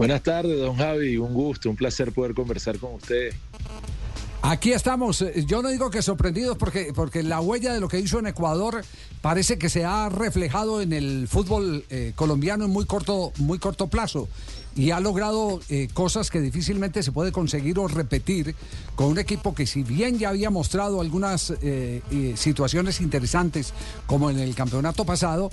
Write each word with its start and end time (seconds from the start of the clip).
Buenas 0.00 0.22
tardes, 0.22 0.58
don 0.58 0.76
Javi. 0.76 1.18
Un 1.18 1.34
gusto, 1.34 1.68
un 1.68 1.76
placer 1.76 2.10
poder 2.10 2.32
conversar 2.32 2.78
con 2.78 2.94
usted. 2.94 3.34
Aquí 4.42 4.72
estamos. 4.72 5.22
Yo 5.46 5.60
no 5.60 5.68
digo 5.68 5.90
que 5.90 6.00
sorprendidos 6.00 6.56
porque, 6.56 6.92
porque 6.94 7.22
la 7.22 7.40
huella 7.40 7.74
de 7.74 7.80
lo 7.80 7.88
que 7.88 8.00
hizo 8.00 8.18
en 8.18 8.26
Ecuador 8.26 8.82
parece 9.20 9.58
que 9.58 9.68
se 9.68 9.84
ha 9.84 10.08
reflejado 10.08 10.80
en 10.80 10.94
el 10.94 11.28
fútbol 11.28 11.84
eh, 11.90 12.12
colombiano 12.16 12.64
en 12.64 12.70
muy 12.70 12.86
corto, 12.86 13.32
muy 13.36 13.58
corto 13.58 13.88
plazo 13.88 14.28
y 14.74 14.92
ha 14.92 15.00
logrado 15.00 15.60
eh, 15.68 15.88
cosas 15.92 16.30
que 16.30 16.40
difícilmente 16.40 17.02
se 17.02 17.12
puede 17.12 17.32
conseguir 17.32 17.78
o 17.78 17.86
repetir 17.86 18.54
con 18.94 19.08
un 19.08 19.18
equipo 19.18 19.54
que 19.54 19.66
si 19.66 19.82
bien 19.82 20.18
ya 20.18 20.30
había 20.30 20.48
mostrado 20.48 21.02
algunas 21.02 21.52
eh, 21.60 22.00
situaciones 22.36 23.00
interesantes 23.02 23.74
como 24.06 24.30
en 24.30 24.38
el 24.38 24.54
campeonato 24.54 25.04
pasado, 25.04 25.50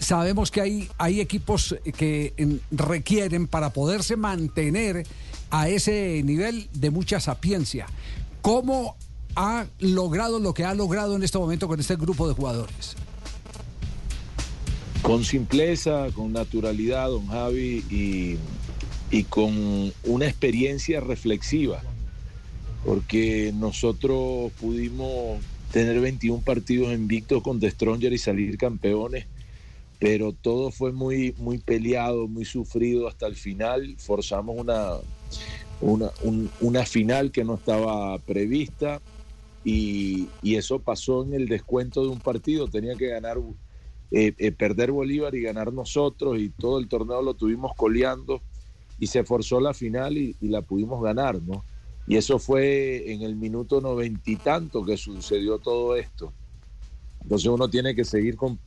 sabemos 0.00 0.50
que 0.50 0.60
hay, 0.60 0.90
hay 0.98 1.20
equipos 1.20 1.76
que 1.96 2.60
requieren 2.72 3.46
para 3.46 3.72
poderse 3.72 4.16
mantener 4.16 5.06
a 5.50 5.68
ese 5.68 6.22
nivel 6.24 6.68
de 6.72 6.90
mucha 6.90 7.20
sapiencia. 7.20 7.86
¿Cómo 8.42 8.96
ha 9.34 9.66
logrado 9.78 10.38
lo 10.40 10.54
que 10.54 10.64
ha 10.64 10.74
logrado 10.74 11.16
en 11.16 11.22
este 11.22 11.38
momento 11.38 11.68
con 11.68 11.80
este 11.80 11.96
grupo 11.96 12.28
de 12.28 12.34
jugadores? 12.34 12.96
Con 15.02 15.24
simpleza, 15.24 16.08
con 16.12 16.32
naturalidad, 16.32 17.08
don 17.08 17.26
Javi, 17.28 17.84
y, 19.10 19.24
con 19.24 19.92
una 20.04 20.26
experiencia 20.26 21.00
reflexiva, 21.00 21.82
porque 22.84 23.52
nosotros 23.54 24.52
pudimos 24.60 25.40
tener 25.72 26.00
21 26.00 26.42
partidos 26.42 26.92
invictos 26.92 27.42
con 27.42 27.60
The 27.60 27.70
Stronger 27.70 28.12
y 28.12 28.18
salir 28.18 28.58
campeones, 28.58 29.26
pero 29.98 30.32
todo 30.32 30.70
fue 30.70 30.92
muy, 30.92 31.34
muy 31.38 31.58
peleado, 31.58 32.28
muy 32.28 32.44
sufrido 32.44 33.08
hasta 33.08 33.26
el 33.26 33.34
final. 33.34 33.96
Forzamos 33.98 34.56
una, 34.56 34.92
una, 35.80 36.10
una 36.60 36.86
final 36.86 37.32
que 37.32 37.44
no 37.44 37.54
estaba 37.54 38.18
prevista 38.18 39.00
y, 39.64 40.28
eso 40.42 40.78
pasó 40.78 41.24
en 41.24 41.34
el 41.34 41.46
descuento 41.46 42.02
de 42.02 42.08
un 42.08 42.20
partido. 42.20 42.68
Tenía 42.68 42.94
que 42.94 43.08
ganar, 43.08 43.38
eh, 44.10 44.32
eh, 44.38 44.52
perder 44.52 44.92
Bolívar 44.92 45.34
y 45.34 45.42
ganar 45.42 45.72
nosotros 45.72 46.38
y 46.38 46.48
todo 46.50 46.78
el 46.78 46.88
torneo 46.88 47.22
lo 47.22 47.34
tuvimos 47.34 47.74
coleando 47.76 48.40
y 48.98 49.06
se 49.06 49.24
forzó 49.24 49.60
la 49.60 49.74
final 49.74 50.16
y, 50.16 50.34
la 50.40 50.62
pudimos 50.62 51.02
ganar, 51.02 51.40
¿no? 51.42 51.64
Y 52.06 52.16
eso 52.16 52.38
fue 52.38 53.12
en 53.12 53.22
el 53.22 53.36
minuto 53.36 53.80
noventa 53.80 54.30
y 54.30 54.36
tanto 54.36 54.84
que 54.84 54.96
sucedió 54.96 55.58
todo 55.58 55.94
esto. 55.94 56.32
Entonces 57.22 57.48
uno 57.48 57.68
tiene 57.68 57.94
que 57.94 58.04
seguir 58.04 58.36
con 58.36 58.58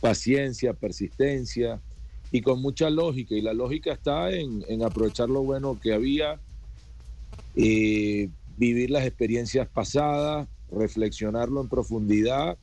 paciencia, 0.00 0.72
persistencia 0.72 1.80
y 2.30 2.40
con 2.40 2.60
mucha 2.60 2.90
lógica. 2.90 3.34
Y 3.34 3.40
la 3.40 3.54
lógica 3.54 3.92
está 3.92 4.30
en, 4.30 4.64
en 4.68 4.82
aprovechar 4.82 5.28
lo 5.28 5.42
bueno 5.42 5.78
que 5.80 5.92
había 5.92 6.40
eh, 7.60 8.28
vivir 8.56 8.90
las 8.90 9.04
experiencias 9.04 9.68
pasadas, 9.68 10.48
reflexionarlo 10.70 11.60
en 11.60 11.68
profundidad 11.68 12.56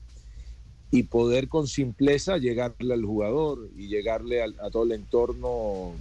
y 0.89 1.03
poder 1.03 1.49
con 1.49 1.67
simpleza 1.67 2.37
llegarle 2.37 2.93
al 2.93 3.03
jugador 3.03 3.69
y 3.75 3.87
llegarle 3.87 4.41
a, 4.41 4.69
todo 4.71 4.83
el 4.83 4.93
entorno 4.93 5.91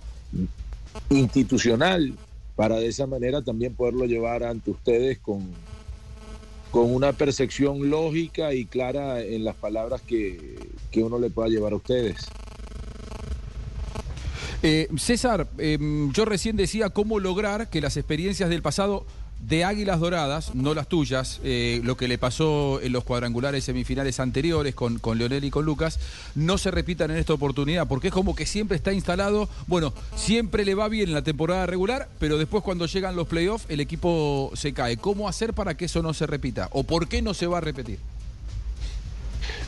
institucional 1.10 2.14
para 2.54 2.76
de 2.76 2.86
esa 2.86 3.06
manera 3.06 3.42
también 3.42 3.74
poderlo 3.74 4.04
llevar 4.04 4.44
ante 4.44 4.70
ustedes 4.70 5.18
con, 5.18 5.42
con 6.70 6.94
una 6.94 7.12
percepción 7.12 7.90
lógica 7.90 8.54
y 8.54 8.64
clara 8.64 9.22
en 9.22 9.44
las 9.44 9.56
palabras 9.56 10.02
que, 10.02 10.56
que 10.94 11.02
uno 11.02 11.18
le 11.18 11.28
pueda 11.28 11.48
llevar 11.48 11.72
a 11.72 11.76
ustedes. 11.76 12.28
Eh, 14.62 14.88
César, 14.96 15.48
em, 15.58 16.12
yo 16.12 16.24
recién 16.24 16.56
decía 16.56 16.88
cómo 16.90 17.18
lograr 17.18 17.68
que 17.68 17.80
las 17.80 17.96
experiencias 17.96 18.48
del 18.48 18.62
pasado 18.62 19.04
de 19.40 19.64
Águilas 19.64 19.98
Doradas, 20.00 20.54
no 20.54 20.72
las 20.72 20.88
tuyas, 20.88 21.40
eh, 21.42 21.80
lo 21.82 21.96
que 21.96 22.08
le 22.08 22.16
pasó 22.16 22.80
en 22.80 22.92
los 22.92 23.04
cuadrangulares 23.04 23.64
semifinales 23.64 24.20
anteriores 24.20 24.74
con, 24.74 24.98
con 25.00 25.18
Leonel 25.18 25.44
y 25.44 25.50
con 25.50 25.66
Lucas, 25.66 25.98
no 26.34 26.56
se 26.56 26.70
repitan 26.70 27.10
en 27.10 27.18
esta 27.18 27.34
oportunidad, 27.34 27.88
porque 27.88 28.08
es 28.08 28.14
como 28.14 28.34
que 28.34 28.46
siempre 28.46 28.76
está 28.76 28.92
instalado, 28.92 29.48
bueno, 29.66 29.92
siempre 30.14 30.64
le 30.64 30.76
va 30.76 30.88
bien 30.88 31.08
en 31.08 31.14
la 31.14 31.22
temporada 31.22 31.66
regular, 31.66 32.08
pero 32.20 32.38
después 32.38 32.62
cuando 32.62 32.86
llegan 32.86 33.16
los 33.16 33.26
playoffs 33.26 33.66
el 33.68 33.80
equipo 33.80 34.52
se 34.54 34.72
cae. 34.72 34.96
¿Cómo 34.96 35.28
hacer 35.28 35.52
para 35.54 35.76
que 35.76 35.86
eso 35.86 36.02
no 36.02 36.14
se 36.14 36.26
repita? 36.26 36.68
¿O 36.70 36.84
por 36.84 37.08
qué 37.08 37.20
no 37.20 37.34
se 37.34 37.48
va 37.48 37.58
a 37.58 37.60
repetir? 37.60 37.98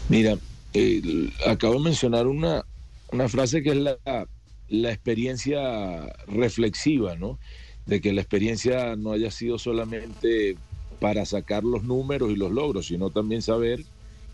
Mira, 0.08 0.38
eh, 0.78 1.30
acabo 1.46 1.74
de 1.74 1.80
mencionar 1.80 2.26
una, 2.26 2.64
una 3.12 3.28
frase 3.28 3.62
que 3.62 3.70
es 3.70 3.76
la 3.76 4.26
la 4.68 4.92
experiencia 4.92 6.12
reflexiva, 6.26 7.16
¿no? 7.16 7.38
De 7.86 8.00
que 8.00 8.12
la 8.12 8.20
experiencia 8.20 8.96
no 8.96 9.12
haya 9.12 9.30
sido 9.30 9.58
solamente 9.58 10.56
para 11.00 11.24
sacar 11.24 11.62
los 11.62 11.84
números 11.84 12.30
y 12.30 12.36
los 12.36 12.50
logros, 12.50 12.86
sino 12.86 13.10
también 13.10 13.42
saber 13.42 13.84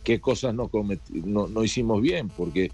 qué 0.05 0.21
cosas 0.21 0.55
no, 0.55 0.71
no, 1.25 1.65
hicimos 1.65 2.01
bien, 2.01 2.29
porque 2.29 2.71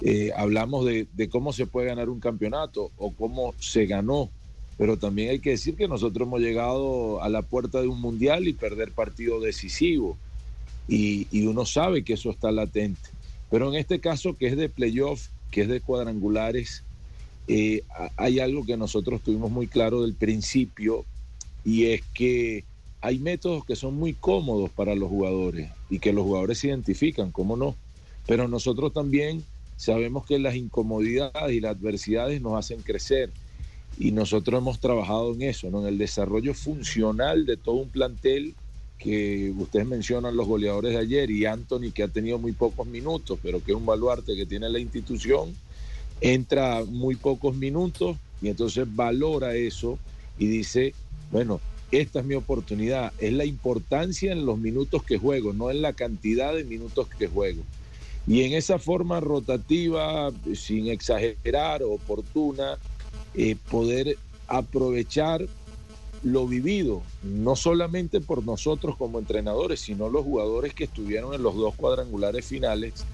eh, 0.00 0.32
hablamos 0.36 0.84
de, 0.84 1.06
cómo 1.30 1.52
se 1.52 1.66
puede 1.66 1.88
ganar 1.88 2.08
un 2.08 2.20
campeonato 2.20 2.90
o 2.96 3.12
cómo 3.12 3.54
se 3.60 3.86
ganó, 3.86 4.30
pero 4.76 4.98
también 4.98 5.30
hay 5.30 5.38
que 5.38 5.50
decir 5.50 5.76
que 5.76 5.88
nosotros 5.88 6.26
hemos 6.26 6.40
llegado 6.40 7.22
a 7.22 7.28
la 7.28 7.42
puerta 7.42 7.80
de 7.80 7.88
un 7.88 8.00
mundial 8.00 8.48
y 8.48 8.52
perder 8.52 8.92
partido 8.92 9.40
decisivo, 9.40 10.18
y, 10.88 11.46
uno 11.46 11.64
sabe 11.66 12.04
que 12.04 12.14
eso 12.14 12.30
está 12.30 12.52
latente. 12.52 13.10
Pero 13.50 13.68
en 13.68 13.74
este 13.74 14.00
caso, 14.00 14.36
que 14.36 14.48
es 14.48 14.56
de 14.56 14.68
playoff, 14.68 15.28
que 15.50 15.62
es 15.62 15.68
de 15.68 15.80
cuadrangulares, 15.80 16.82
eh, 17.48 17.82
hay 18.16 18.40
algo 18.40 18.64
que 18.64 18.76
nosotros 18.76 19.20
tuvimos 19.22 19.50
muy 19.50 19.68
claro 19.68 20.02
del 20.02 20.14
principio 20.14 21.04
y 21.64 21.86
es 21.86 22.02
que 22.12 22.64
hay 23.00 23.18
métodos 23.18 23.64
que 23.64 23.76
son 23.76 23.94
muy 23.94 24.14
cómodos 24.14 24.70
para 24.70 24.94
los 24.96 25.08
jugadores 25.08 25.70
y 25.88 26.00
que 26.00 26.12
los 26.12 26.24
jugadores 26.24 26.58
se 26.58 26.68
identifican, 26.68 27.30
¿cómo 27.30 27.56
no? 27.56 27.76
Pero 28.26 28.48
nosotros 28.48 28.92
también 28.92 29.44
sabemos 29.76 30.26
que 30.26 30.38
las 30.38 30.56
incomodidades 30.56 31.52
y 31.52 31.60
las 31.60 31.76
adversidades 31.76 32.40
nos 32.40 32.58
hacen 32.58 32.82
crecer 32.82 33.30
y 33.98 34.10
nosotros 34.10 34.60
hemos 34.60 34.80
trabajado 34.80 35.32
en 35.34 35.42
eso, 35.42 35.70
¿no? 35.70 35.82
en 35.82 35.88
el 35.88 35.98
desarrollo 35.98 36.54
funcional 36.54 37.46
de 37.46 37.56
todo 37.56 37.76
un 37.76 37.90
plantel 37.90 38.54
que 38.98 39.52
ustedes 39.56 39.86
mencionan 39.86 40.36
los 40.36 40.46
goleadores 40.46 40.92
de 40.92 40.98
ayer 40.98 41.30
y 41.30 41.44
Anthony 41.44 41.92
que 41.94 42.02
ha 42.02 42.08
tenido 42.08 42.38
muy 42.38 42.52
pocos 42.52 42.86
minutos, 42.86 43.38
pero 43.42 43.62
que 43.62 43.72
es 43.72 43.76
un 43.76 43.86
baluarte 43.86 44.34
que 44.34 44.46
tiene 44.46 44.68
la 44.68 44.78
institución 44.78 45.54
entra 46.20 46.84
muy 46.84 47.16
pocos 47.16 47.54
minutos 47.54 48.16
y 48.40 48.48
entonces 48.48 48.86
valora 48.88 49.54
eso 49.54 49.98
y 50.38 50.46
dice, 50.46 50.94
bueno, 51.30 51.60
esta 51.90 52.20
es 52.20 52.26
mi 52.26 52.34
oportunidad, 52.34 53.12
es 53.18 53.32
la 53.32 53.44
importancia 53.44 54.32
en 54.32 54.44
los 54.44 54.58
minutos 54.58 55.02
que 55.02 55.18
juego, 55.18 55.52
no 55.52 55.70
en 55.70 55.82
la 55.82 55.92
cantidad 55.92 56.54
de 56.54 56.64
minutos 56.64 57.08
que 57.08 57.26
juego. 57.26 57.62
Y 58.26 58.42
en 58.42 58.54
esa 58.54 58.78
forma 58.78 59.20
rotativa, 59.20 60.32
sin 60.54 60.88
exagerar, 60.88 61.82
oportuna, 61.84 62.76
eh, 63.34 63.56
poder 63.70 64.18
aprovechar 64.48 65.46
lo 66.22 66.46
vivido, 66.46 67.02
no 67.22 67.56
solamente 67.56 68.20
por 68.20 68.44
nosotros 68.44 68.96
como 68.96 69.18
entrenadores, 69.18 69.80
sino 69.80 70.08
los 70.08 70.24
jugadores 70.24 70.74
que 70.74 70.84
estuvieron 70.84 71.34
en 71.34 71.42
los 71.42 71.54
dos 71.54 71.74
cuadrangulares 71.74 72.44
finales 72.44 73.04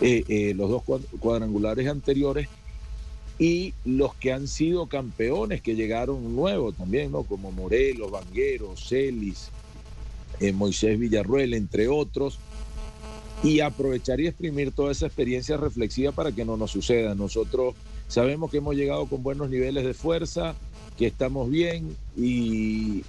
eh, 0.00 0.24
eh, 0.28 0.54
los 0.54 0.70
dos 0.70 0.82
cuadrangulares 1.20 1.88
anteriores 1.88 2.48
y 3.38 3.74
los 3.84 4.14
que 4.14 4.32
han 4.32 4.48
sido 4.48 4.86
campeones 4.88 5.62
que 5.62 5.76
llegaron 5.76 6.34
nuevos 6.34 6.76
también, 6.76 7.12
¿no? 7.12 7.22
Como 7.22 7.52
Morelos, 7.52 8.10
Vangueros, 8.10 8.88
Celis, 8.88 9.50
eh, 10.40 10.52
Moisés 10.52 10.98
Villarruel, 10.98 11.54
entre 11.54 11.88
otros, 11.88 12.38
y 13.42 13.60
aprovechar 13.60 14.20
y 14.20 14.26
exprimir 14.26 14.72
toda 14.72 14.90
esa 14.90 15.06
experiencia 15.06 15.56
reflexiva 15.56 16.10
para 16.10 16.32
que 16.32 16.44
no 16.44 16.56
nos 16.56 16.72
suceda. 16.72 17.14
Nosotros 17.14 17.74
sabemos 18.08 18.50
que 18.50 18.58
hemos 18.58 18.74
llegado 18.74 19.06
con 19.06 19.22
buenos 19.22 19.48
niveles 19.48 19.84
de 19.84 19.94
fuerza, 19.94 20.56
que 20.96 21.06
estamos 21.06 21.50
bien 21.50 21.96
y, 22.16 23.04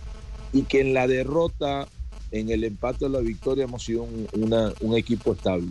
y 0.53 0.61
que 0.63 0.81
en 0.81 0.93
la 0.93 1.07
derrota, 1.07 1.87
en 2.31 2.49
el 2.49 2.63
empate 2.63 3.05
o 3.05 3.09
la 3.09 3.19
victoria 3.19 3.65
hemos 3.65 3.83
sido 3.83 4.03
un 4.03 4.97
equipo 4.97 5.33
estable. 5.33 5.67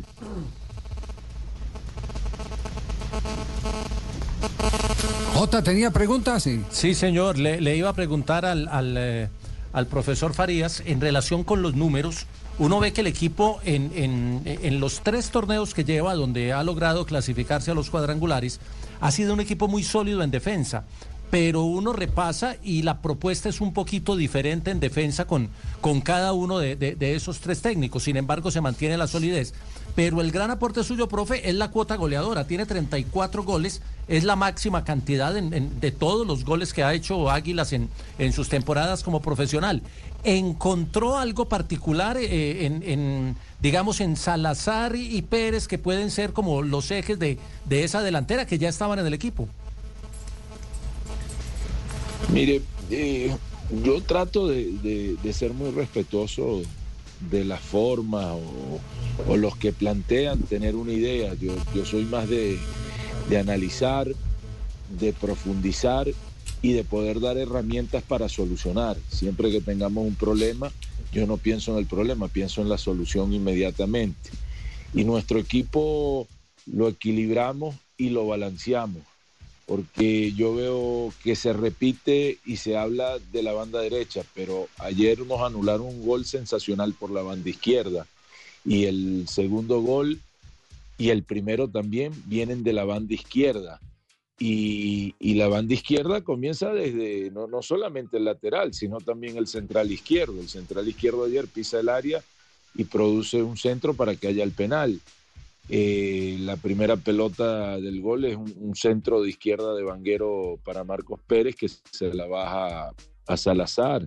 Jota, 5.34 5.62
¿tenía 5.62 5.90
preguntas? 5.90 6.44
Sí, 6.44 6.62
sí 6.70 6.94
señor. 6.94 7.38
Le, 7.38 7.60
le, 7.60 7.76
iba 7.76 7.88
a 7.88 7.92
preguntar 7.92 8.46
al, 8.46 8.68
al, 8.68 8.94
eh, 8.96 9.28
al, 9.72 9.86
profesor 9.88 10.32
Farías 10.32 10.82
en 10.86 11.00
relación 11.00 11.44
con 11.44 11.60
los 11.60 11.74
números. 11.74 12.26
Uno 12.58 12.78
ve 12.78 12.92
que 12.92 13.00
el 13.00 13.08
equipo 13.08 13.58
en, 13.64 13.90
en, 13.96 14.42
en 14.44 14.80
los 14.80 15.00
tres 15.00 15.30
torneos 15.30 15.74
que 15.74 15.84
lleva, 15.84 16.14
donde 16.14 16.52
ha 16.52 16.62
logrado 16.62 17.04
clasificarse 17.04 17.72
a 17.72 17.74
los 17.74 17.90
cuadrangulares, 17.90 18.60
ha 19.00 19.10
sido 19.10 19.34
un 19.34 19.40
equipo 19.40 19.66
muy 19.66 19.82
sólido 19.82 20.22
en 20.22 20.30
defensa 20.30 20.84
pero 21.30 21.62
uno 21.62 21.92
repasa 21.92 22.56
y 22.62 22.82
la 22.82 23.02
propuesta 23.02 23.48
es 23.48 23.60
un 23.60 23.72
poquito 23.72 24.14
diferente 24.14 24.70
en 24.70 24.78
defensa 24.78 25.26
con, 25.26 25.48
con 25.80 26.00
cada 26.00 26.32
uno 26.32 26.58
de, 26.58 26.76
de, 26.76 27.14
esos 27.14 27.40
tres 27.40 27.60
técnicos. 27.60 28.04
Sin 28.04 28.16
embargo, 28.16 28.50
se 28.50 28.60
mantiene 28.60 28.96
la 28.96 29.06
solidez. 29.06 29.52
Pero 29.94 30.20
el 30.20 30.32
gran 30.32 30.50
aporte 30.50 30.82
suyo, 30.82 31.08
profe, 31.08 31.48
es 31.48 31.54
la 31.54 31.70
cuota 31.70 31.96
goleadora. 31.96 32.46
Tiene 32.46 32.66
34 32.66 33.44
goles, 33.44 33.80
es 34.08 34.24
la 34.24 34.36
máxima 34.36 34.84
cantidad 34.84 35.32
de 35.32 35.90
todos 35.92 36.26
los 36.26 36.44
goles 36.44 36.72
que 36.72 36.82
ha 36.82 36.94
hecho 36.94 37.30
Águilas 37.30 37.72
en, 37.72 37.88
en 38.18 38.32
sus 38.32 38.48
temporadas 38.48 39.02
como 39.02 39.20
profesional. 39.20 39.82
¿Encontró 40.24 41.18
algo 41.18 41.48
particular 41.48 42.16
eh, 42.16 42.64
en, 42.66 43.36
digamos, 43.60 44.00
en 44.00 44.16
Salazar 44.16 44.96
y 44.96 45.20
Pérez 45.22 45.68
que 45.68 45.78
pueden 45.78 46.10
ser 46.10 46.32
como 46.32 46.62
los 46.62 46.90
ejes 46.90 47.18
de, 47.18 47.38
de 47.66 47.84
esa 47.84 48.02
delantera 48.02 48.46
que 48.46 48.58
ya 48.58 48.68
estaban 48.68 48.98
en 48.98 49.06
el 49.06 49.14
equipo? 49.14 49.48
Mire, 52.32 52.62
eh, 52.90 53.34
yo 53.84 54.00
trato 54.02 54.48
de, 54.48 55.16
ser 55.32 55.52
muy 55.52 55.70
respetuoso 55.70 56.62
de 57.30 57.44
la 57.44 57.58
forma 57.58 58.34
o, 58.34 59.36
los 59.36 59.56
que 59.56 59.72
plantean 59.72 60.40
tener 60.40 60.76
una 60.76 60.92
idea. 60.92 61.34
Yo, 61.34 61.84
soy 61.84 62.04
más 62.04 62.28
de, 62.28 62.58
analizar, 63.38 64.08
de 64.98 65.12
profundizar 65.12 66.08
y 66.62 66.72
de 66.72 66.84
poder 66.84 67.20
dar 67.20 67.36
herramientas 67.36 68.02
para 68.02 68.28
solucionar. 68.28 68.96
Siempre 69.08 69.50
que 69.50 69.60
tengamos 69.60 70.06
un 70.06 70.14
problema, 70.14 70.72
yo 71.12 71.26
no 71.26 71.36
pienso 71.36 71.72
en 71.72 71.78
el 71.78 71.86
problema, 71.86 72.28
pienso 72.28 72.62
en 72.62 72.68
la 72.68 72.78
solución 72.78 73.32
inmediatamente. 73.32 74.30
Y 74.92 75.04
nuestro 75.04 75.38
equipo 75.38 76.26
lo 76.66 76.88
equilibramos 76.88 77.74
y 77.96 78.10
lo 78.10 78.26
balanceamos 78.26 79.02
porque 79.66 80.32
yo 80.32 80.54
veo 80.54 81.12
que 81.22 81.36
se 81.36 81.52
repite 81.52 82.38
y 82.44 82.56
se 82.56 82.76
habla 82.76 83.18
de 83.32 83.42
la 83.42 83.52
banda 83.52 83.80
derecha, 83.80 84.22
pero 84.34 84.68
ayer 84.78 85.20
nos 85.20 85.40
anularon 85.40 85.86
un 85.86 86.06
gol 86.06 86.24
sensacional 86.24 86.92
por 86.92 87.10
la 87.10 87.22
banda 87.22 87.48
izquierda 87.48 88.06
y 88.64 88.84
el 88.84 89.26
segundo 89.28 89.80
gol 89.80 90.20
y 90.98 91.10
el 91.10 91.22
primero 91.22 91.68
también 91.68 92.12
vienen 92.26 92.62
de 92.62 92.72
la 92.72 92.84
banda 92.84 93.14
izquierda. 93.14 93.80
Y, 94.38 95.14
la 95.34 95.48
banda 95.48 95.74
izquierda 95.74 96.22
comienza 96.22 96.72
desde 96.72 97.30
no, 97.30 97.46
no 97.46 97.62
solamente 97.62 98.16
el 98.16 98.24
lateral, 98.24 98.74
sino 98.74 98.98
también 98.98 99.36
el 99.36 99.46
central 99.46 99.90
izquierdo. 99.90 100.40
El 100.40 100.48
central 100.48 100.86
izquierdo 100.88 101.24
ayer 101.24 101.46
pisa 101.46 101.80
el 101.80 101.88
área 101.88 102.22
y 102.74 102.84
produce 102.84 103.42
un 103.42 103.56
centro 103.56 103.94
para 103.94 104.16
que 104.16 104.28
haya 104.28 104.44
el 104.44 104.52
penal. 104.52 105.00
Eh, 105.68 106.36
la 106.40 106.56
primera 106.56 106.96
pelota 106.96 107.78
del 107.78 108.02
gol 108.02 108.26
es 108.26 108.36
un, 108.36 108.74
centro 108.74 109.22
de 109.22 109.30
izquierda 109.30 109.74
de 109.74 109.82
Vanguero 109.82 110.58
para 110.62 110.84
Marcos 110.84 111.20
Pérez 111.26 111.56
que 111.56 111.68
se 111.68 112.12
la 112.12 112.26
baja 112.26 112.92
a 113.26 113.36
Salazar. 113.36 114.06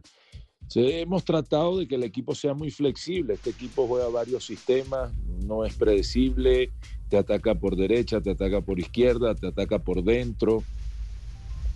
hemos 0.75 1.25
tratado 1.25 1.79
de 1.79 1.87
que 1.87 1.95
el 1.95 2.03
equipo 2.03 2.35
sea 2.35 2.53
muy 2.53 2.69
flexible. 2.69 3.33
Este 3.33 3.49
equipo 3.49 3.87
juega 3.87 4.07
varios 4.09 4.45
sistemas, 4.45 5.11
no 5.45 5.65
es 5.65 5.73
predecible, 5.73 6.71
te 7.09 7.17
ataca 7.17 7.55
por 7.55 7.75
derecha, 7.75 8.21
te 8.21 8.31
ataca 8.31 8.61
por 8.61 8.79
izquierda, 8.79 9.33
te 9.33 9.47
ataca 9.47 9.79
por 9.79 10.03
dentro. 10.03 10.63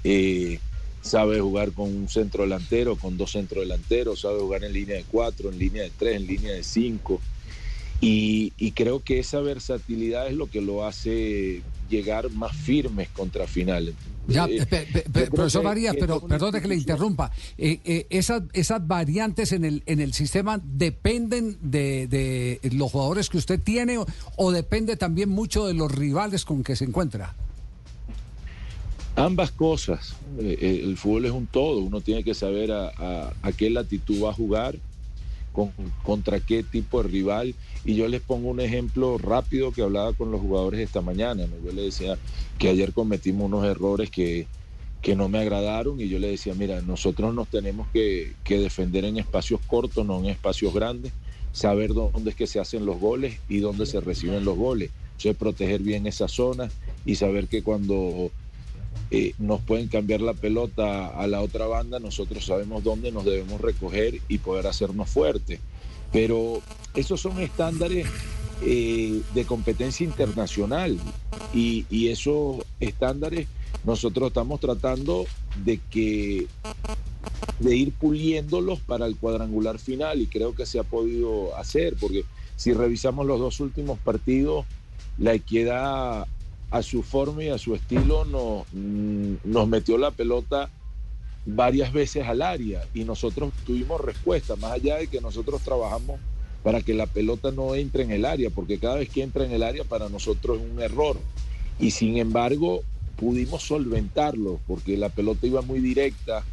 Eh, 0.03 0.59
sabe 1.01 1.39
jugar 1.39 1.71
con 1.71 1.87
un 1.87 2.07
centro 2.07 2.43
delantero, 2.43 2.95
con 2.95 3.17
dos 3.17 3.31
centros 3.31 3.63
delanteros, 3.63 4.21
sabe 4.21 4.39
jugar 4.39 4.63
en 4.63 4.73
línea 4.73 4.97
de 4.97 5.05
cuatro, 5.05 5.49
en 5.49 5.57
línea 5.57 5.83
de 5.83 5.91
tres, 5.97 6.17
en 6.17 6.27
línea 6.27 6.53
de 6.53 6.63
cinco. 6.63 7.19
Y, 8.03 8.71
creo 8.71 9.03
que 9.03 9.19
esa 9.19 9.39
versatilidad 9.41 10.27
es 10.27 10.33
lo 10.33 10.49
que 10.49 10.59
lo 10.59 10.85
hace 10.85 11.61
llegar 11.87 12.31
más 12.31 12.55
firmes 12.55 13.09
contra 13.09 13.45
finales. 13.45 13.93
Ya, 14.27 14.47
eh, 14.47 15.03
profesor 15.31 15.63
María, 15.63 15.93
pero 15.93 16.19
perdone 16.25 16.61
que 16.61 16.67
le 16.67 16.75
interrumpa. 16.75 17.31
Eh, 17.57 17.79
eh, 17.83 18.07
esas, 18.09 18.43
esas 18.53 18.87
variantes 18.87 19.51
en 19.51 19.65
el, 19.65 19.83
en 19.85 19.99
el 19.99 20.13
sistema 20.13 20.59
dependen 20.63 21.57
de, 21.61 22.07
de 22.07 22.59
los 22.71 22.91
jugadores 22.91 23.29
que 23.29 23.37
usted 23.37 23.59
tiene 23.59 23.99
o, 24.35 24.51
depende 24.51 24.95
también 24.95 25.29
mucho 25.29 25.67
de 25.67 25.73
los 25.73 25.91
rivales 25.91 26.45
con 26.45 26.63
que 26.63 26.75
se 26.75 26.85
encuentra. 26.85 27.35
Ambas 29.15 29.51
cosas. 29.51 30.15
el 30.39 30.97
fútbol 30.97 31.25
es 31.25 31.31
un 31.31 31.45
todo. 31.45 31.79
Uno 31.79 32.01
tiene 32.01 32.23
que 32.23 32.33
saber 32.33 32.71
a, 32.71 33.33
a 33.41 33.51
qué 33.51 33.69
latitud 33.69 34.23
va 34.23 34.31
a 34.31 34.33
jugar 34.33 34.77
con, 35.51 35.71
contra 36.03 36.39
qué 36.39 36.63
tipo 36.63 37.01
de 37.01 37.09
rival. 37.09 37.55
Y 37.85 37.95
yo 37.95 38.07
les 38.07 38.21
pongo 38.21 38.49
un 38.49 38.59
ejemplo 38.59 39.17
rápido 39.17 39.71
que 39.71 39.81
hablaba 39.81 40.13
con 40.13 40.31
los 40.31 40.41
jugadores 40.41 40.79
esta 40.79 41.01
mañana. 41.01 41.45
Yo 41.63 41.71
les 41.71 41.85
decía 41.85 42.17
que 42.57 42.69
ayer 42.69 42.93
cometimos 42.93 43.45
unos 43.45 43.65
errores 43.65 44.09
que, 44.09 44.47
que 45.01 45.15
no 45.15 45.29
me 45.29 45.39
agradaron 45.39 45.99
y 45.99 46.07
yo 46.07 46.19
le 46.19 46.29
decía, 46.29 46.53
mira, 46.53 46.81
nosotros 46.81 47.33
nos 47.33 47.47
tenemos 47.47 47.87
que, 47.91 48.33
que, 48.43 48.59
defender 48.59 49.05
en 49.05 49.17
espacios 49.17 49.59
cortos, 49.65 50.05
no 50.05 50.19
en 50.19 50.27
espacios 50.27 50.73
grandes, 50.73 51.11
saber 51.51 51.93
dónde 51.93 52.29
es 52.29 52.35
que 52.35 52.47
se 52.47 52.59
hacen 52.59 52.85
los 52.85 52.99
goles 52.99 53.39
y 53.49 53.59
dónde 53.59 53.85
se 53.85 53.99
reciben 53.99 54.45
los 54.45 54.57
goles. 54.57 54.91
Entonces, 55.11 55.35
proteger 55.35 55.81
bien 55.81 56.07
esa 56.07 56.27
zona 56.27 56.71
y 57.05 57.15
saber 57.15 57.47
que 57.47 57.61
cuando 57.61 58.31
eh, 59.09 59.33
nos 59.39 59.61
pueden 59.61 59.87
cambiar 59.89 60.21
la 60.21 60.33
pelota 60.33 61.07
a 61.07 61.27
la 61.27 61.41
otra 61.41 61.67
banda, 61.67 61.99
nosotros 61.99 62.45
sabemos 62.45 62.83
dónde 62.83 63.11
nos 63.11 63.25
debemos 63.25 63.59
recoger 63.59 64.21
y 64.29 64.37
poder 64.37 64.67
hacernos 64.67 65.09
fuertes. 65.09 65.59
Pero 66.13 66.61
esos 66.95 67.19
son 67.19 67.39
estándares 67.39 68.07
eh, 68.61 69.21
de 69.33 69.45
competencia 69.45 70.05
internacional 70.05 70.97
y, 71.53 71.85
y, 71.89 72.09
esos 72.09 72.57
estándares 72.79 73.47
nosotros 73.83 74.27
estamos 74.27 74.59
tratando 74.59 75.25
de 75.65 75.79
que 75.89 76.47
de 77.59 77.75
ir 77.75 77.91
puliéndolos 77.93 78.79
para 78.79 79.07
el 79.07 79.15
cuadrangular 79.15 79.79
final 79.79 80.21
y 80.21 80.27
creo 80.27 80.53
que 80.53 80.65
se 80.65 80.79
ha 80.79 80.83
podido 80.83 81.55
hacer 81.57 81.95
porque 81.99 82.23
si 82.55 82.73
revisamos 82.73 83.25
los 83.25 83.39
dos 83.39 83.59
últimos 83.59 83.97
partidos 83.99 84.65
la 85.17 85.33
equidad 85.33 86.27
a 86.71 86.81
su 86.81 87.03
forma 87.03 87.43
y 87.43 87.49
a 87.49 87.57
su 87.57 87.75
estilo 87.75 88.25
nos, 88.25 88.65
mm, 88.71 89.35
nos 89.43 89.67
metió 89.67 89.97
la 89.97 90.11
pelota 90.11 90.69
varias 91.45 91.91
veces 91.91 92.25
al 92.27 92.41
área 92.41 92.81
y 92.93 93.03
nosotros 93.03 93.51
tuvimos 93.65 93.99
respuesta, 94.01 94.55
más 94.55 94.71
allá 94.71 94.97
de 94.97 95.07
que 95.07 95.21
nosotros 95.21 95.61
trabajamos 95.61 96.19
para 96.63 96.81
que 96.81 96.93
la 96.93 97.07
pelota 97.07 97.51
no 97.51 97.75
entre 97.75 98.03
en 98.03 98.11
el 98.11 98.25
área, 98.25 98.49
porque 98.49 98.79
cada 98.79 98.95
vez 98.95 99.09
que 99.09 99.23
entra 99.23 99.45
en 99.45 99.51
el 99.51 99.63
área 99.63 99.83
para 99.83 100.09
nosotros 100.09 100.59
es 100.59 100.71
un 100.71 100.81
error. 100.81 101.17
Y 101.79 101.91
sin 101.91 102.17
embargo 102.17 102.83
pudimos 103.15 103.63
solventarlo, 103.63 104.59
porque 104.67 104.97
la 104.97 105.09
pelota 105.09 105.47
iba 105.47 105.61
muy 105.61 105.79
directa, 105.79 106.43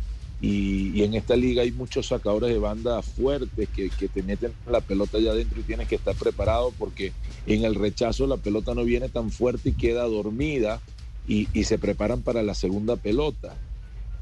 y, 0.40 1.02
en 1.02 1.14
esta 1.14 1.34
liga 1.34 1.62
hay 1.62 1.72
muchos 1.72 2.06
sacadores 2.06 2.50
de 2.50 2.58
banda 2.58 3.02
fuertes 3.02 3.68
que, 3.74 3.90
te 4.08 4.22
meten 4.22 4.52
la 4.70 4.80
pelota 4.80 5.18
allá 5.18 5.32
adentro 5.32 5.60
y 5.60 5.64
tienes 5.64 5.88
que 5.88 5.96
estar 5.96 6.14
preparado 6.14 6.72
porque 6.78 7.12
en 7.46 7.64
el 7.64 7.74
rechazo 7.74 8.26
la 8.26 8.36
pelota 8.36 8.74
no 8.74 8.84
viene 8.84 9.08
tan 9.08 9.30
fuerte 9.30 9.70
y 9.70 9.72
queda 9.72 10.04
dormida 10.04 10.80
y, 11.26 11.46
se 11.64 11.78
preparan 11.78 12.22
para 12.22 12.42
la 12.42 12.54
segunda 12.54 12.96
pelota. 12.96 13.56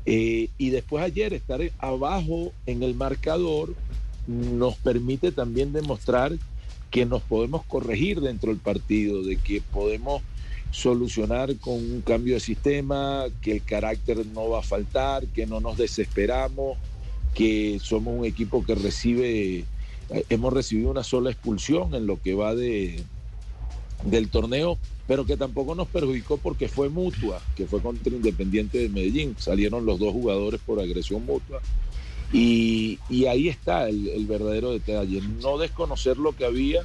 Eh, 0.06 0.48
y 0.56 0.70
después 0.70 1.04
ayer 1.04 1.32
estar 1.32 1.60
abajo 1.78 2.52
en 2.64 2.82
el 2.82 2.94
marcador 2.94 3.74
nos 4.26 4.76
permite 4.76 5.32
también 5.32 5.72
demostrar 5.72 6.32
que 6.90 7.04
nos 7.06 7.22
podemos 7.22 7.64
corregir 7.66 8.20
dentro 8.20 8.50
del 8.50 8.58
partido, 8.58 9.22
de 9.22 9.36
que 9.36 9.60
podemos 9.60 10.22
solucionar 10.70 11.56
con 11.56 11.74
un 11.74 12.02
cambio 12.02 12.34
de 12.34 12.40
sistema, 12.40 13.24
que 13.40 13.52
el 13.52 13.62
carácter 13.62 14.24
no 14.26 14.50
va 14.50 14.60
a 14.60 14.62
faltar, 14.62 15.26
que 15.28 15.46
no 15.46 15.60
nos 15.60 15.76
desesperamos, 15.76 16.78
que 17.34 17.78
somos 17.82 18.18
un 18.18 18.24
equipo 18.24 18.64
que 18.64 18.74
recibe, 18.74 19.64
eh, 20.10 20.24
hemos 20.28 20.52
recibido 20.52 20.90
una 20.90 21.04
sola 21.04 21.30
expulsión 21.30 21.94
en 21.94 22.06
lo 22.06 22.20
que 22.20 22.34
va 22.34 22.54
de, 22.54 23.02
del 24.04 24.28
torneo, 24.28 24.78
pero 25.06 25.24
que 25.24 25.36
tampoco 25.36 25.74
nos 25.74 25.88
perjudicó 25.88 26.36
porque 26.36 26.68
fue 26.68 26.88
mutua, 26.88 27.40
que 27.54 27.66
fue 27.66 27.80
contra 27.80 28.12
Independiente 28.12 28.78
de 28.78 28.88
Medellín. 28.88 29.36
Salieron 29.38 29.86
los 29.86 29.98
dos 29.98 30.12
jugadores 30.12 30.60
por 30.64 30.80
agresión 30.80 31.24
mutua. 31.24 31.60
Y, 32.32 32.98
ahí 33.28 33.48
está 33.48 33.88
el, 33.88 34.08
el 34.08 34.26
verdadero 34.26 34.72
detalle, 34.72 35.22
no 35.40 35.58
desconocer 35.58 36.16
lo 36.16 36.32
que 36.32 36.44
había 36.44 36.82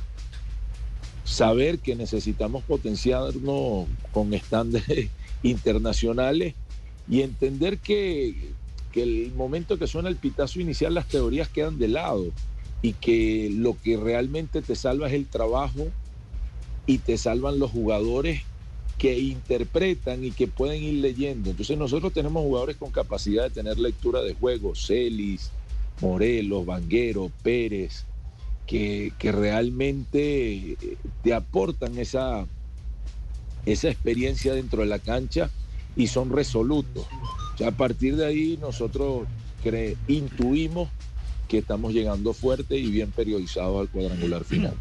saber 1.32 1.80
que 1.80 1.96
necesitamos 1.96 2.64
potenciarnos 2.64 3.88
con 4.12 4.34
estándares 4.34 5.10
internacionales 5.44 6.56
y 7.10 7.22
entender 7.22 7.78
que, 7.78 8.54
que 8.92 9.04
el 9.04 9.32
momento 9.34 9.80
que 9.80 9.88
suena 9.88 10.10
el 10.10 10.18
pitazo 10.18 10.60
inicial 10.60 10.94
las 10.94 11.08
teorías 11.08 11.48
quedan 11.48 11.80
de 11.80 11.88
lado 11.88 12.26
y 12.82 12.94
que 12.94 13.50
lo 13.50 13.78
que 13.82 13.96
realmente 13.96 14.62
te 14.62 14.76
salva 14.76 15.08
es 15.08 15.14
el 15.14 15.26
trabajo 15.26 15.88
y 16.86 16.98
te 16.98 17.18
salvan 17.18 17.60
los 17.60 17.72
jugadores 17.72 18.42
que 18.98 19.18
interpretan 19.18 20.24
y 20.26 20.32
que 20.32 20.48
pueden 20.48 20.84
ir 20.84 20.96
leyendo. 20.96 21.50
Entonces 21.50 21.78
nosotros 21.78 22.12
tenemos 22.12 22.44
jugadores 22.44 22.76
con 22.76 22.92
capacidad 22.92 23.44
de 23.44 23.50
tener 23.52 23.80
lectura 23.80 24.22
de 24.22 24.34
juego, 24.34 24.76
Celis, 24.76 25.50
Morelos, 26.02 26.66
Vanguero, 26.66 27.32
Pérez, 27.42 28.06
que, 28.72 29.32
realmente 29.34 30.78
te 31.24 31.34
aportan 31.34 31.98
esa, 31.98 32.46
esa 33.66 33.90
experiencia 33.90 34.54
dentro 34.54 34.82
de 34.82 34.88
la 34.88 35.00
cancha 35.00 35.50
y 35.98 36.08
son 36.08 36.32
resolutos. 36.32 37.06
A 37.66 37.72
partir 37.72 38.16
de 38.16 38.26
ahí 38.26 38.58
nosotros 38.62 39.28
intuimos 40.08 40.90
que 41.50 41.58
estamos 41.58 41.94
llegando 41.94 42.34
fuerte 42.34 42.78
y 42.78 42.90
bien 42.90 43.12
periodizados 43.12 43.82
al 43.82 43.90
cuadrangular 43.90 44.46
final. 44.46 44.74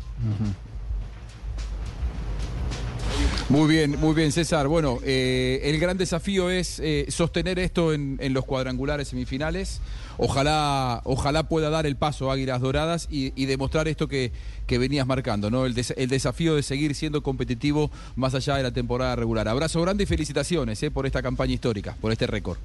Muy 3.51 3.69
bien, 3.69 3.99
muy 3.99 4.15
bien, 4.15 4.31
César. 4.31 4.69
Bueno, 4.69 5.01
eh, 5.03 5.61
el 5.65 5.81
gran 5.81 5.99
desafío 5.99 6.51
es 6.51 6.79
eh, 6.79 7.07
sostener 7.09 7.59
esto 7.59 7.93
en, 7.93 8.17
los 8.33 8.45
cuadrangulares 8.45 9.09
semifinales. 9.09 9.81
Ojalá, 10.19 11.01
ojalá 11.03 11.49
pueda 11.49 11.69
dar 11.69 11.85
el 11.85 11.97
paso 11.97 12.31
Águilas 12.31 12.61
Doradas 12.61 13.09
y, 13.11 13.47
demostrar 13.47 13.89
esto 13.89 14.07
que, 14.07 14.31
venías 14.69 15.05
marcando, 15.05 15.51
¿no? 15.51 15.67
El, 15.67 15.75
des, 15.75 15.93
el, 15.97 16.09
desafío 16.09 16.55
de 16.55 16.63
seguir 16.63 16.95
siendo 16.95 17.25
competitivo 17.25 17.91
más 18.15 18.37
allá 18.37 18.55
de 18.55 18.63
la 18.63 18.71
temporada 18.71 19.17
regular. 19.17 19.49
Abrazo 19.49 19.83
grande 19.83 20.05
y 20.05 20.07
felicitaciones 20.07 20.81
eh, 20.85 20.93
por 20.93 21.07
esta 21.07 21.21
campaña 21.21 21.53
histórica, 21.53 21.97
por 22.01 22.13
este 22.13 22.29
récord. 22.29 22.59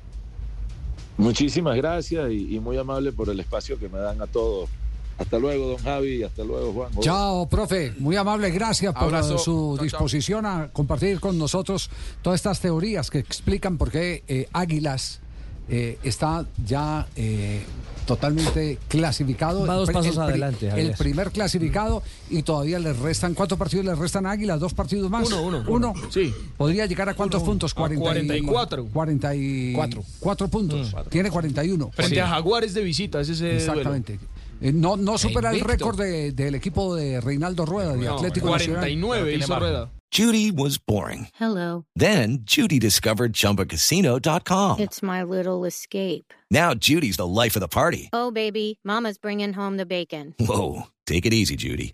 Muchísimas 1.17 1.77
gracias 1.77 2.31
y 2.31 2.59
muy 2.59 2.77
amable 2.77 3.11
por 3.11 3.27
el 3.29 3.39
espacio 3.39 3.79
que 3.79 3.89
me 3.89 3.97
dan 3.97 4.21
a 4.21 4.27
todos 4.27 4.69
hasta 5.17 5.39
luego, 5.39 5.67
don 5.69 5.77
Javi. 5.77 6.23
Hasta 6.23 6.43
luego, 6.43 6.73
Juan. 6.73 6.91
Chao, 6.99 7.47
profe. 7.47 7.93
Muy 7.97 8.15
amable. 8.15 8.51
Gracias 8.51 8.93
por 8.93 9.03
Abrazo. 9.03 9.37
su 9.37 9.75
chao, 9.75 9.83
disposición 9.83 10.43
chao. 10.43 10.63
a 10.63 10.67
compartir 10.69 11.19
con 11.19 11.37
nosotros 11.37 11.89
todas 12.21 12.39
estas 12.39 12.59
teorías 12.59 13.09
que 13.09 13.19
explican 13.19 13.77
por 13.77 13.91
qué 13.91 14.23
eh, 14.27 14.47
Águilas 14.51 15.21
eh, 15.69 15.97
está 16.03 16.45
ya 16.65 17.07
eh, 17.15 17.63
totalmente 18.05 18.77
clasificado. 18.87 19.65
Va 19.65 19.75
dos 19.75 19.89
pasos 19.89 20.15
el, 20.15 20.21
adelante. 20.21 20.67
El, 20.69 20.89
el 20.89 20.91
primer 20.93 21.31
clasificado 21.31 22.03
y 22.29 22.43
todavía 22.43 22.77
les 22.79 22.97
restan. 22.99 23.33
¿Cuántos 23.33 23.57
partidos 23.57 23.85
les 23.85 23.97
restan 23.97 24.25
a 24.25 24.31
Águilas? 24.31 24.59
¿Dos 24.59 24.73
partidos 24.73 25.09
más? 25.09 25.27
Uno, 25.27 25.41
uno. 25.43 25.63
Uno. 25.67 25.93
Sí. 26.09 26.33
¿Podría 26.57 26.85
llegar 26.85 27.07
a 27.07 27.13
cuántos 27.13 27.41
uno, 27.41 27.51
puntos? 27.51 27.73
40 27.73 28.03
44. 28.03 28.85
44. 28.91 30.03
Cuatro 30.19 30.47
puntos. 30.49 30.93
Mm. 30.93 31.09
Tiene 31.09 31.31
41. 31.31 31.91
Frente 31.93 32.15
sí. 32.15 32.19
a 32.19 32.27
Jaguares 32.27 32.73
de 32.73 32.81
visita. 32.81 33.21
Es 33.21 33.29
ese 33.29 33.55
Exactamente. 33.55 34.17
Duelo. 34.17 34.34
Eh, 34.61 34.71
no, 34.73 34.95
no 34.95 35.17
supera 35.17 35.51
el 35.51 35.61
récord 35.61 35.97
de, 35.97 36.31
del 36.31 36.55
equipo 36.55 36.95
de 36.95 37.19
Reinaldo 37.21 37.65
Rueda, 37.65 37.95
de 37.95 38.05
no, 38.05 38.15
Atlético 38.15 38.47
49 38.47 39.35
hizo 39.35 39.59
Rueda. 39.59 39.91
Judy 40.11 40.49
was 40.49 40.77
boring. 40.77 41.27
Hello. 41.37 41.85
Then 41.95 42.39
Judy 42.45 42.79
discovered 42.79 43.33
ChumbaCasino.com. 43.33 44.79
It's 44.79 45.03
my 45.03 45.23
little 45.23 45.65
escape. 45.65 46.33
Now 46.49 46.73
Judy's 46.73 47.17
the 47.17 47.27
life 47.27 47.57
of 47.57 47.61
the 47.61 47.67
party. 47.67 48.09
Oh, 48.13 48.31
baby, 48.31 48.79
mama's 48.83 49.17
bringing 49.17 49.51
home 49.51 49.75
the 49.75 49.85
bacon. 49.85 50.33
Whoa, 50.39 50.83
take 51.05 51.25
it 51.25 51.33
easy, 51.33 51.57
Judy. 51.57 51.93